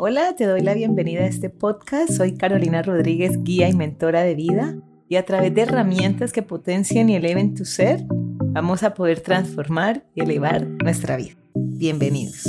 [0.00, 2.12] Hola, te doy la bienvenida a este podcast.
[2.12, 4.76] Soy Carolina Rodríguez, guía y mentora de vida.
[5.08, 10.04] Y a través de herramientas que potencien y eleven tu ser, vamos a poder transformar
[10.14, 11.34] y elevar nuestra vida.
[11.52, 12.44] Bienvenidos.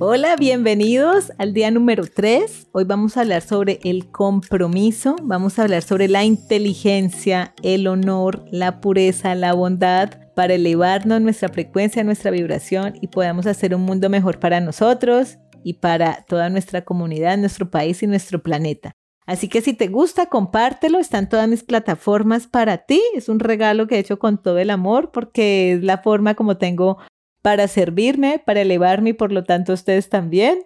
[0.00, 2.66] Hola, bienvenidos al día número 3.
[2.72, 8.44] Hoy vamos a hablar sobre el compromiso, vamos a hablar sobre la inteligencia, el honor,
[8.50, 14.08] la pureza, la bondad para elevarnos nuestra frecuencia, nuestra vibración y podamos hacer un mundo
[14.10, 18.92] mejor para nosotros y para toda nuestra comunidad, nuestro país y nuestro planeta.
[19.26, 23.00] Así que si te gusta, compártelo, están todas mis plataformas para ti.
[23.14, 26.58] Es un regalo que he hecho con todo el amor porque es la forma como
[26.58, 26.98] tengo
[27.40, 30.58] para servirme, para elevarme y por lo tanto ustedes también.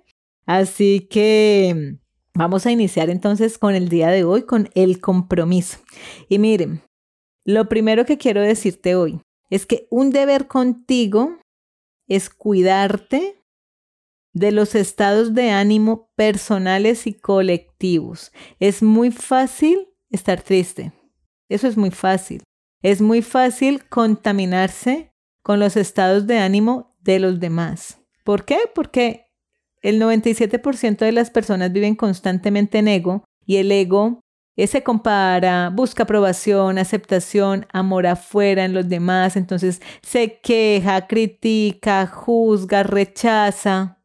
[0.45, 1.99] Así que
[2.35, 5.79] vamos a iniciar entonces con el día de hoy, con el compromiso.
[6.29, 6.83] Y miren,
[7.45, 11.39] lo primero que quiero decirte hoy es que un deber contigo
[12.07, 13.43] es cuidarte
[14.33, 18.33] de los estados de ánimo personales y colectivos.
[18.61, 20.93] Es muy fácil estar triste.
[21.49, 22.43] Eso es muy fácil.
[22.83, 25.11] Es muy fácil contaminarse
[25.43, 28.01] con los estados de ánimo de los demás.
[28.23, 28.59] ¿Por qué?
[28.75, 29.27] Porque
[29.81, 34.21] el 97% de las personas viven constantemente en ego y el ego
[34.67, 42.83] se compara, busca aprobación, aceptación, amor afuera en los demás, entonces se queja, critica, juzga,
[42.83, 43.99] rechaza.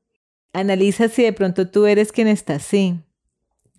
[0.53, 2.99] Analiza si de pronto tú eres quien está así.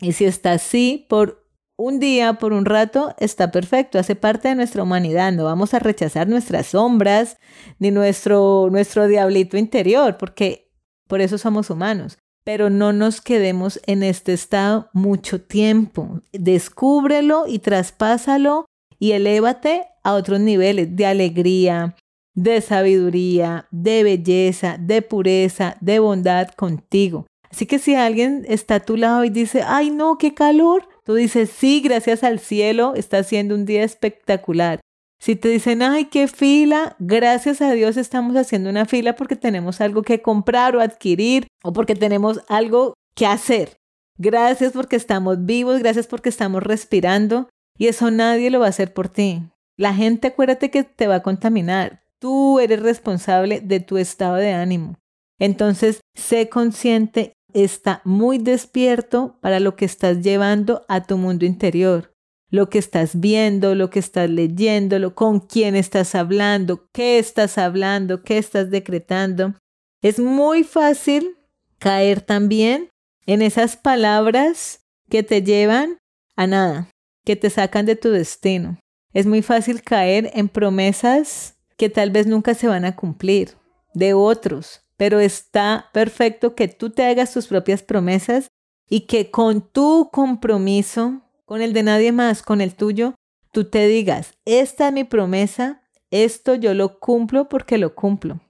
[0.00, 4.56] Y si está así por un día, por un rato, está perfecto, hace parte de
[4.56, 5.32] nuestra humanidad.
[5.32, 7.38] No vamos a rechazar nuestras sombras
[7.78, 10.72] ni nuestro, nuestro diablito interior, porque
[11.06, 16.20] por eso somos humanos pero no nos quedemos en este estado mucho tiempo.
[16.32, 18.66] Descúbrelo y traspásalo
[18.98, 21.96] y elévate a otros niveles de alegría,
[22.34, 27.26] de sabiduría, de belleza, de pureza, de bondad contigo.
[27.50, 31.14] Así que si alguien está a tu lado y dice, ay no, qué calor, tú
[31.14, 34.80] dices, sí, gracias al cielo, está siendo un día espectacular.
[35.24, 39.80] Si te dicen, ay, qué fila, gracias a Dios estamos haciendo una fila porque tenemos
[39.80, 43.78] algo que comprar o adquirir o porque tenemos algo que hacer.
[44.18, 47.48] Gracias porque estamos vivos, gracias porque estamos respirando
[47.78, 49.40] y eso nadie lo va a hacer por ti.
[49.78, 52.02] La gente acuérdate que te va a contaminar.
[52.18, 54.98] Tú eres responsable de tu estado de ánimo.
[55.38, 62.13] Entonces, sé consciente, está muy despierto para lo que estás llevando a tu mundo interior
[62.54, 68.22] lo que estás viendo, lo que estás leyendo, con quién estás hablando, qué estás hablando,
[68.22, 69.54] qué estás decretando.
[70.02, 71.36] Es muy fácil
[71.80, 72.90] caer también
[73.26, 75.98] en esas palabras que te llevan
[76.36, 76.90] a nada,
[77.24, 78.78] que te sacan de tu destino.
[79.12, 83.56] Es muy fácil caer en promesas que tal vez nunca se van a cumplir
[83.94, 88.46] de otros, pero está perfecto que tú te hagas tus propias promesas
[88.88, 91.23] y que con tu compromiso
[91.54, 93.14] con el de nadie más, con el tuyo,
[93.52, 98.40] tú te digas, esta es mi promesa, esto yo lo cumplo porque lo cumplo.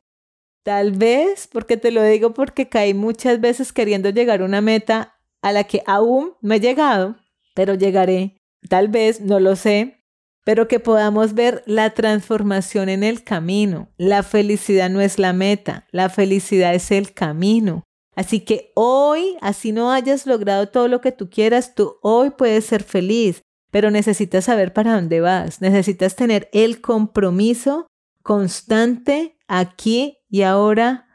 [0.62, 5.18] Tal vez porque te lo digo porque caí muchas veces queriendo llegar a una meta
[5.42, 7.16] a la que aún no he llegado,
[7.54, 8.38] pero llegaré.
[8.70, 10.02] Tal vez, no lo sé,
[10.42, 13.90] pero que podamos ver la transformación en el camino.
[13.98, 17.82] La felicidad no es la meta, la felicidad es el camino.
[18.16, 22.64] Así que hoy, así no hayas logrado todo lo que tú quieras, tú hoy puedes
[22.64, 27.86] ser feliz, pero necesitas saber para dónde vas, necesitas tener el compromiso
[28.22, 31.08] constante aquí y ahora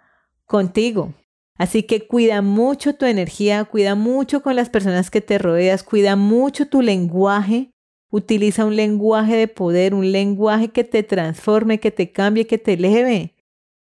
[0.46, 1.14] contigo.
[1.60, 6.16] Así que cuida mucho tu energía, cuida mucho con las personas que te rodeas, cuida
[6.16, 7.72] mucho tu lenguaje.
[8.12, 12.74] Utiliza un lenguaje de poder, un lenguaje que te transforme, que te cambie, que te
[12.74, 13.36] eleve.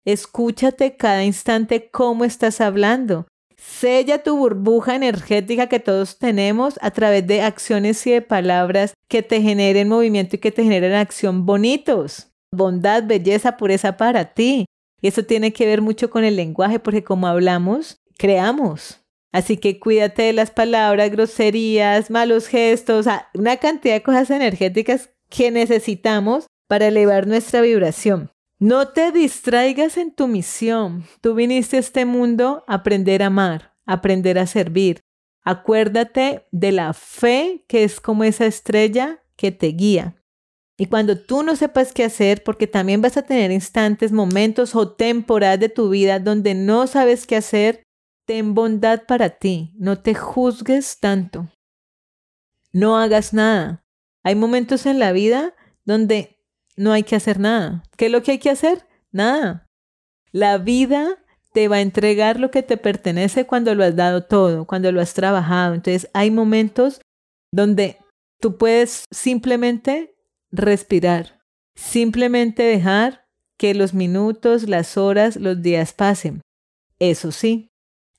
[0.06, 3.26] Escúchate cada instante cómo estás hablando.
[3.56, 9.24] Sella tu burbuja energética que todos tenemos a través de acciones y de palabras que
[9.24, 12.28] te generen movimiento y que te generen acción bonitos.
[12.52, 14.66] Bondad, belleza, pureza para ti.
[15.02, 19.00] Y eso tiene que ver mucho con el lenguaje porque como hablamos, creamos.
[19.32, 25.50] Así que cuídate de las palabras, groserías, malos gestos, una cantidad de cosas energéticas que
[25.50, 28.33] necesitamos para elevar nuestra vibración.
[28.64, 31.04] No te distraigas en tu misión.
[31.20, 35.02] Tú viniste a este mundo a aprender a amar, a aprender a servir.
[35.44, 40.16] Acuérdate de la fe que es como esa estrella que te guía.
[40.78, 44.94] Y cuando tú no sepas qué hacer, porque también vas a tener instantes, momentos o
[44.94, 47.84] temporadas de tu vida donde no sabes qué hacer,
[48.26, 49.74] ten bondad para ti.
[49.76, 51.50] No te juzgues tanto.
[52.72, 53.84] No hagas nada.
[54.24, 56.33] Hay momentos en la vida donde
[56.76, 57.84] no hay que hacer nada.
[57.98, 58.88] ¿Qué es lo que hay que hacer?
[59.12, 59.68] Nada.
[60.32, 61.18] La vida
[61.54, 65.02] te va a entregar lo que te pertenece cuando lo has dado todo, cuando lo
[65.02, 65.76] has trabajado.
[65.76, 67.02] Entonces hay momentos
[67.52, 67.98] donde
[68.40, 70.16] tú puedes simplemente
[70.52, 71.40] respirar,
[71.76, 73.26] simplemente dejar
[73.58, 76.42] que los minutos, las horas, los días pasen.
[77.00, 77.70] Eso sí,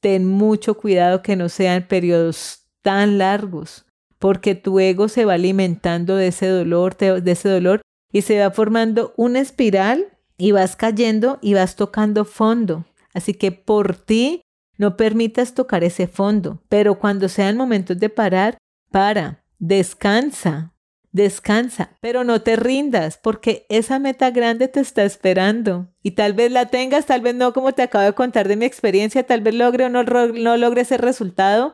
[0.00, 3.84] ten mucho cuidado que no sean periodos tan largos,
[4.18, 7.80] porque tu ego se va alimentando de ese dolor, de ese dolor
[8.14, 10.06] y se va formando una espiral
[10.38, 12.84] y vas cayendo y vas tocando fondo.
[13.12, 14.40] Así que por ti
[14.78, 18.56] no permitas tocar ese fondo, pero cuando sean momentos de parar,
[18.92, 20.72] para, descansa,
[21.10, 26.52] descansa, pero no te rindas porque esa meta grande te está esperando y tal vez
[26.52, 29.56] la tengas, tal vez no, como te acabo de contar de mi experiencia, tal vez
[29.56, 31.72] logre o no, no logre ese resultado,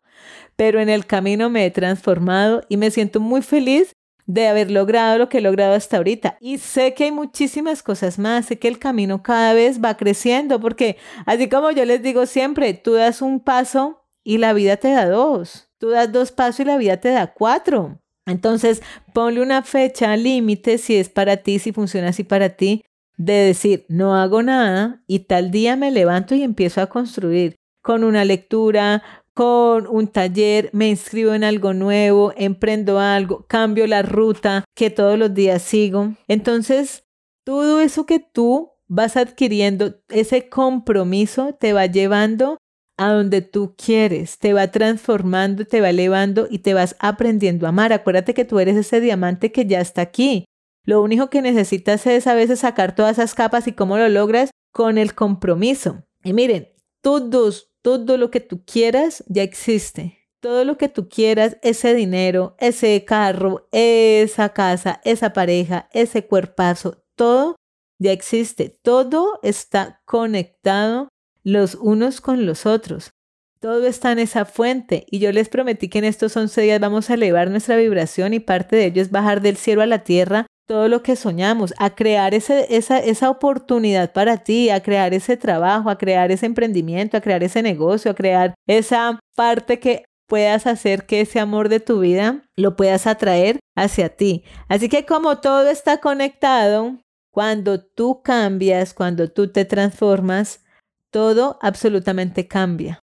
[0.55, 3.93] pero en el camino me he transformado y me siento muy feliz
[4.33, 6.37] de haber logrado lo que he logrado hasta ahorita.
[6.39, 10.61] Y sé que hay muchísimas cosas más, sé que el camino cada vez va creciendo,
[10.61, 10.95] porque
[11.25, 15.09] así como yo les digo siempre, tú das un paso y la vida te da
[15.09, 17.99] dos, tú das dos pasos y la vida te da cuatro.
[18.25, 18.81] Entonces,
[19.13, 22.85] ponle una fecha límite si es para ti, si funciona así para ti,
[23.17, 28.03] de decir, no hago nada y tal día me levanto y empiezo a construir con
[28.05, 34.65] una lectura, con un taller, me inscribo en algo nuevo, emprendo algo, cambio la ruta
[34.75, 36.15] que todos los días sigo.
[36.27, 37.05] Entonces,
[37.45, 42.57] todo eso que tú vas adquiriendo, ese compromiso te va llevando
[42.97, 47.69] a donde tú quieres, te va transformando, te va elevando y te vas aprendiendo a
[47.69, 47.93] amar.
[47.93, 50.45] Acuérdate que tú eres ese diamante que ya está aquí.
[50.83, 54.51] Lo único que necesitas es a veces sacar todas esas capas y cómo lo logras
[54.71, 56.03] con el compromiso.
[56.23, 56.69] Y miren,
[57.01, 60.17] todos todo lo que tú quieras ya existe.
[60.39, 67.03] Todo lo que tú quieras, ese dinero, ese carro, esa casa, esa pareja, ese cuerpazo,
[67.15, 67.55] todo
[67.99, 68.69] ya existe.
[68.81, 71.09] Todo está conectado
[71.43, 73.11] los unos con los otros.
[73.59, 77.11] Todo está en esa fuente y yo les prometí que en estos 11 días vamos
[77.11, 80.47] a elevar nuestra vibración y parte de ello es bajar del cielo a la tierra
[80.67, 85.37] todo lo que soñamos, a crear ese, esa, esa oportunidad para ti, a crear ese
[85.37, 90.65] trabajo, a crear ese emprendimiento, a crear ese negocio, a crear esa parte que puedas
[90.65, 94.45] hacer que ese amor de tu vida lo puedas atraer hacia ti.
[94.69, 96.97] Así que como todo está conectado,
[97.31, 100.63] cuando tú cambias, cuando tú te transformas,
[101.09, 102.99] todo absolutamente cambia.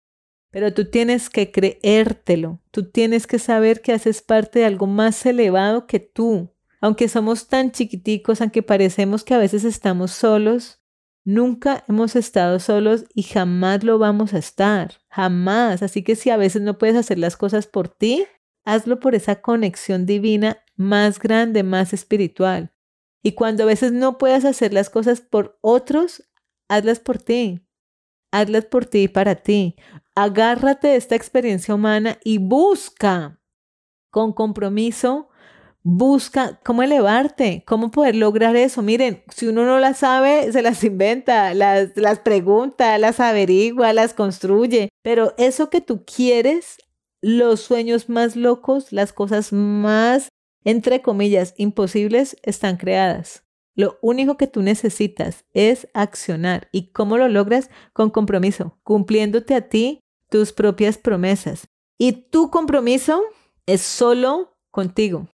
[0.52, 5.26] Pero tú tienes que creértelo, tú tienes que saber que haces parte de algo más
[5.26, 10.82] elevado que tú, aunque somos tan chiquiticos, aunque parecemos que a veces estamos solos,
[11.24, 15.84] nunca hemos estado solos y jamás lo vamos a estar, jamás.
[15.84, 18.26] Así que si a veces no puedes hacer las cosas por ti,
[18.64, 22.74] hazlo por esa conexión divina más grande, más espiritual.
[23.24, 26.24] Y cuando a veces no puedas hacer las cosas por otros,
[26.70, 27.68] hazlas por ti.
[28.32, 29.76] Hazlas por ti y para ti.
[30.16, 33.42] Agárrate de esta experiencia humana y busca
[34.12, 35.30] con compromiso
[35.90, 38.82] Busca cómo elevarte, cómo poder lograr eso.
[38.82, 44.14] Miren, si uno no las sabe, se las inventa, las, las pregunta, las averigua, las
[44.14, 44.90] construye.
[45.02, 46.76] Pero eso que tú quieres,
[47.22, 50.28] los sueños más locos, las cosas más,
[50.66, 53.46] entre comillas, imposibles, están creadas.
[53.74, 56.68] Lo único que tú necesitas es accionar.
[56.74, 57.70] ¿Y cómo lo logras?
[57.94, 61.70] Con compromiso, cumpliéndote a ti tus propias promesas.
[61.98, 63.24] Y tu compromiso
[63.66, 65.30] es solo contigo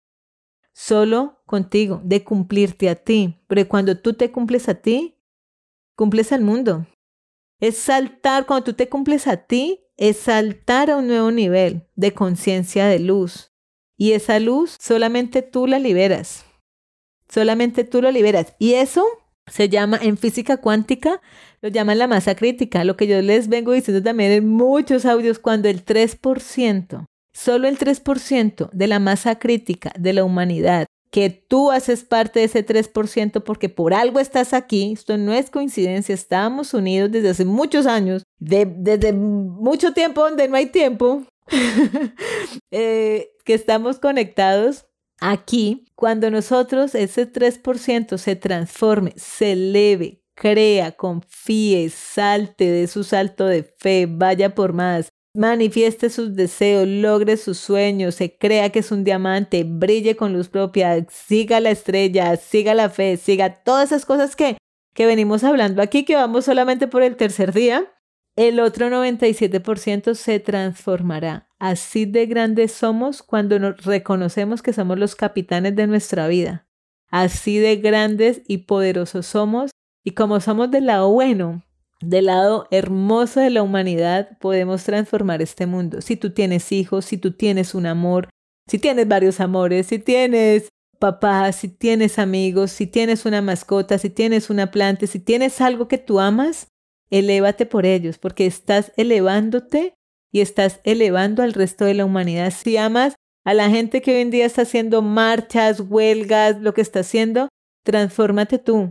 [0.80, 3.38] solo contigo, de cumplirte a ti.
[3.48, 5.18] Pero cuando tú te cumples a ti,
[5.94, 6.86] cumples al mundo.
[7.60, 12.14] Es saltar, cuando tú te cumples a ti, es saltar a un nuevo nivel de
[12.14, 13.52] conciencia de luz.
[13.98, 16.46] Y esa luz solamente tú la liberas.
[17.28, 18.54] Solamente tú la liberas.
[18.58, 19.04] Y eso
[19.48, 21.20] se llama en física cuántica,
[21.60, 22.84] lo llaman la masa crítica.
[22.84, 27.78] Lo que yo les vengo diciendo también en muchos audios, cuando el 3% Solo el
[27.78, 33.42] 3% de la masa crítica de la humanidad, que tú haces parte de ese 3%
[33.42, 38.22] porque por algo estás aquí, esto no es coincidencia, estamos unidos desde hace muchos años,
[38.38, 41.24] desde mucho tiempo donde no hay tiempo,
[42.70, 44.86] eh, que estamos conectados
[45.20, 53.46] aquí, cuando nosotros ese 3% se transforme, se eleve, crea, confíe, salte de su salto
[53.46, 58.90] de fe, vaya por más, manifieste sus deseos, logre sus sueños, se crea que es
[58.90, 64.04] un diamante, brille con luz propia, siga la estrella, siga la fe, siga todas esas
[64.04, 64.56] cosas que,
[64.94, 67.92] que venimos hablando aquí, que vamos solamente por el tercer día,
[68.36, 71.48] el otro 97% se transformará.
[71.58, 76.66] Así de grandes somos cuando nos reconocemos que somos los capitanes de nuestra vida.
[77.10, 79.70] Así de grandes y poderosos somos
[80.04, 81.62] y como somos del lado bueno,
[82.02, 86.00] del lado hermoso de la humanidad podemos transformar este mundo.
[86.00, 88.28] Si tú tienes hijos, si tú tienes un amor,
[88.66, 94.10] si tienes varios amores, si tienes papá, si tienes amigos, si tienes una mascota, si
[94.10, 96.68] tienes una planta, si tienes algo que tú amas,
[97.10, 99.94] elévate por ellos, porque estás elevándote
[100.32, 102.52] y estás elevando al resto de la humanidad.
[102.52, 103.14] Si amas
[103.44, 107.48] a la gente que hoy en día está haciendo marchas, huelgas, lo que está haciendo,
[107.84, 108.90] transfórmate tú.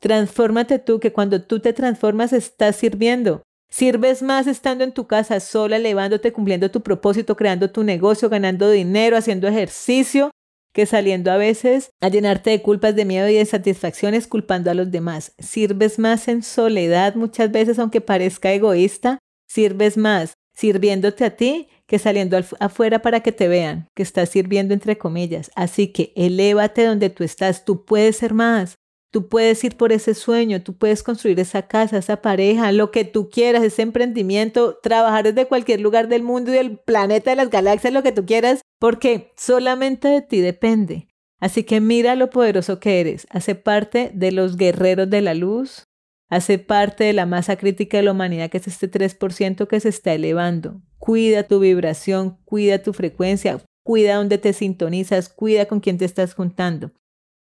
[0.00, 3.42] Transfórmate tú, que cuando tú te transformas estás sirviendo.
[3.70, 8.70] Sirves más estando en tu casa sola, elevándote, cumpliendo tu propósito, creando tu negocio, ganando
[8.70, 10.30] dinero, haciendo ejercicio,
[10.72, 14.74] que saliendo a veces a llenarte de culpas, de miedo y de satisfacciones culpando a
[14.74, 15.34] los demás.
[15.38, 22.00] Sirves más en soledad muchas veces, aunque parezca egoísta, sirves más sirviéndote a ti que
[22.00, 25.52] saliendo afuera para que te vean, que estás sirviendo entre comillas.
[25.54, 28.74] Así que elévate donde tú estás, tú puedes ser más.
[29.10, 33.04] Tú puedes ir por ese sueño, tú puedes construir esa casa, esa pareja, lo que
[33.04, 37.48] tú quieras, ese emprendimiento, trabajar desde cualquier lugar del mundo y del planeta, de las
[37.48, 41.08] galaxias, lo que tú quieras, porque solamente de ti depende.
[41.40, 43.26] Así que mira lo poderoso que eres.
[43.30, 45.84] Hace parte de los guerreros de la luz,
[46.28, 49.88] hace parte de la masa crítica de la humanidad, que es este 3% que se
[49.88, 50.82] está elevando.
[50.98, 56.34] Cuida tu vibración, cuida tu frecuencia, cuida dónde te sintonizas, cuida con quién te estás
[56.34, 56.92] juntando.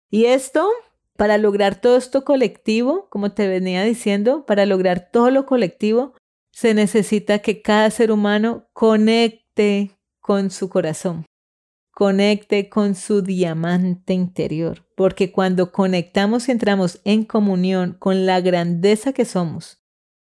[0.09, 0.67] Y esto,
[1.21, 6.15] para lograr todo esto colectivo, como te venía diciendo, para lograr todo lo colectivo,
[6.51, 11.27] se necesita que cada ser humano conecte con su corazón
[11.93, 19.13] conecte con su diamante interior, porque cuando conectamos y entramos en comunión con la grandeza
[19.13, 19.83] que somos,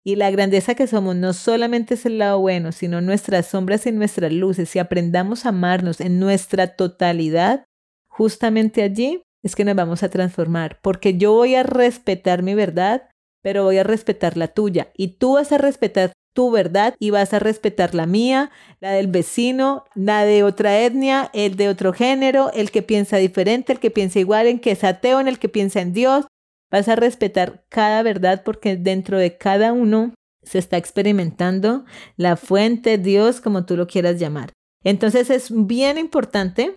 [0.04, 3.92] y la grandeza que somos no solamente es el lado bueno, sino nuestras sombras y
[3.92, 7.64] nuestras luces, si aprendamos a amarnos en nuestra totalidad,
[8.06, 13.08] justamente allí es que nos vamos a transformar, porque yo voy a respetar mi verdad,
[13.42, 17.32] pero voy a respetar la tuya, y tú vas a respetar tu verdad y vas
[17.32, 22.50] a respetar la mía, la del vecino, la de otra etnia, el de otro género,
[22.52, 25.48] el que piensa diferente, el que piensa igual, en que es ateo, en el que
[25.48, 26.26] piensa en Dios.
[26.72, 31.84] Vas a respetar cada verdad porque dentro de cada uno se está experimentando
[32.16, 34.52] la fuente, Dios, como tú lo quieras llamar.
[34.82, 36.74] Entonces es bien importante,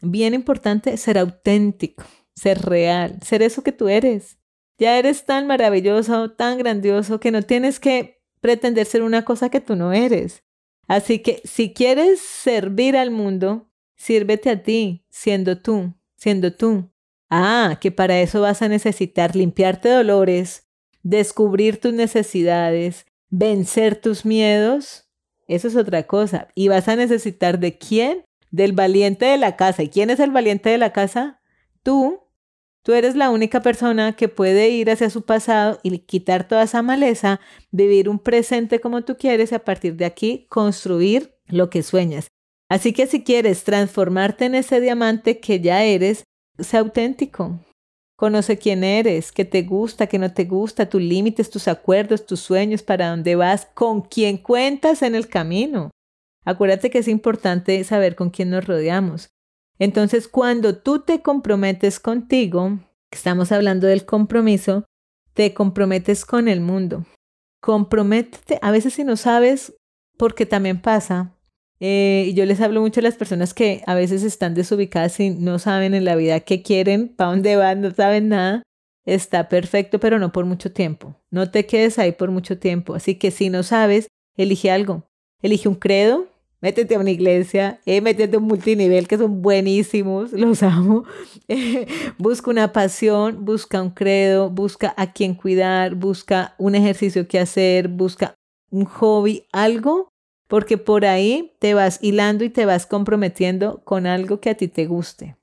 [0.00, 4.38] bien importante ser auténtico, ser real, ser eso que tú eres.
[4.78, 9.60] Ya eres tan maravilloso, tan grandioso, que no tienes que pretender ser una cosa que
[9.60, 10.44] tú no eres.
[10.86, 16.90] Así que si quieres servir al mundo, sírvete a ti, siendo tú, siendo tú.
[17.28, 20.68] Ah, que para eso vas a necesitar limpiarte dolores,
[21.02, 25.08] descubrir tus necesidades, vencer tus miedos.
[25.48, 26.48] Eso es otra cosa.
[26.54, 28.25] Y vas a necesitar de quién?
[28.50, 29.82] Del valiente de la casa.
[29.82, 31.40] ¿Y quién es el valiente de la casa?
[31.82, 32.26] Tú,
[32.86, 36.82] Tú eres la única persona que puede ir hacia su pasado y quitar toda esa
[36.82, 37.40] maleza,
[37.72, 42.28] vivir un presente como tú quieres y a partir de aquí construir lo que sueñas.
[42.68, 46.22] Así que si quieres transformarte en ese diamante que ya eres,
[46.60, 47.58] sé auténtico.
[48.16, 52.38] Conoce quién eres, qué te gusta, qué no te gusta, tus límites, tus acuerdos, tus
[52.38, 55.90] sueños, para dónde vas, con quién cuentas en el camino.
[56.46, 59.28] Acuérdate que es importante saber con quién nos rodeamos.
[59.78, 62.78] Entonces, cuando tú te comprometes contigo,
[63.10, 64.84] estamos hablando del compromiso,
[65.34, 67.04] te comprometes con el mundo.
[67.60, 69.74] Comprométete, a veces si no sabes,
[70.16, 71.36] porque también pasa,
[71.78, 75.58] eh, yo les hablo mucho a las personas que a veces están desubicadas y no
[75.58, 78.62] saben en la vida qué quieren, para dónde van, no saben nada.
[79.04, 81.16] Está perfecto, pero no por mucho tiempo.
[81.30, 82.94] No te quedes ahí por mucho tiempo.
[82.94, 85.06] Así que si no sabes, elige algo.
[85.42, 86.26] Elige un credo,
[86.66, 91.04] métete a una iglesia, eh, métete a un multinivel que son buenísimos, los amo.
[92.18, 97.86] busca una pasión, busca un credo, busca a quien cuidar, busca un ejercicio que hacer,
[97.86, 98.34] busca
[98.72, 100.08] un hobby, algo,
[100.48, 104.66] porque por ahí te vas hilando y te vas comprometiendo con algo que a ti
[104.66, 105.36] te guste.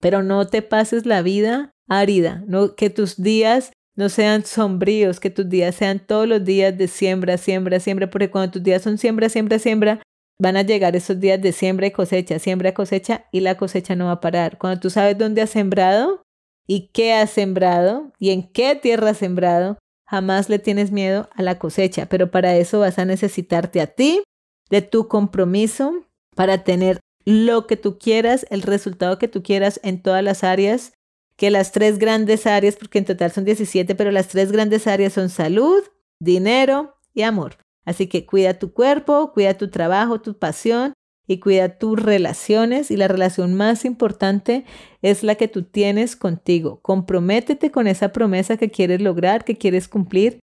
[0.00, 5.28] Pero no te pases la vida árida, no, que tus días no sean sombríos, que
[5.28, 8.96] tus días sean todos los días de siembra, siembra, siembra, porque cuando tus días son
[8.96, 10.00] siembra, siembra, siembra,
[10.38, 13.96] Van a llegar esos días de siembra y cosecha, siembra y cosecha y la cosecha
[13.96, 14.58] no va a parar.
[14.58, 16.22] Cuando tú sabes dónde has sembrado
[16.66, 21.42] y qué has sembrado y en qué tierra has sembrado, jamás le tienes miedo a
[21.42, 22.06] la cosecha.
[22.06, 24.22] Pero para eso vas a necesitarte a ti,
[24.68, 25.92] de tu compromiso,
[26.34, 30.92] para tener lo que tú quieras, el resultado que tú quieras en todas las áreas,
[31.36, 35.12] que las tres grandes áreas, porque en total son 17, pero las tres grandes áreas
[35.12, 35.82] son salud,
[36.20, 37.56] dinero y amor.
[37.86, 40.92] Así que cuida tu cuerpo, cuida tu trabajo, tu pasión
[41.26, 42.90] y cuida tus relaciones.
[42.90, 44.66] Y la relación más importante
[45.00, 46.80] es la que tú tienes contigo.
[46.82, 50.40] Comprométete con esa promesa que quieres lograr, que quieres cumplir.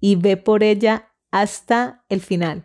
[0.00, 2.64] y ve por ella hasta el final,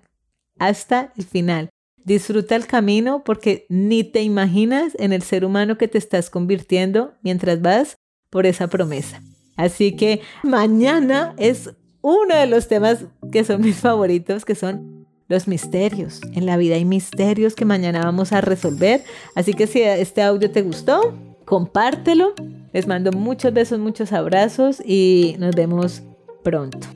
[0.59, 1.69] hasta el final.
[2.03, 7.15] Disfruta el camino porque ni te imaginas en el ser humano que te estás convirtiendo
[7.23, 7.95] mientras vas
[8.29, 9.23] por esa promesa.
[9.55, 15.47] Así que mañana es uno de los temas que son mis favoritos, que son los
[15.47, 16.21] misterios.
[16.33, 19.03] En la vida hay misterios que mañana vamos a resolver.
[19.35, 22.33] Así que si este audio te gustó, compártelo.
[22.73, 26.03] Les mando muchos besos, muchos abrazos y nos vemos
[26.43, 26.87] pronto.